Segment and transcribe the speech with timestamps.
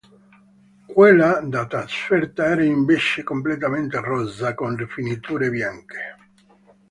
[0.93, 6.15] Quella da trasferta era invece completamente rossa, con rifiniture bianche.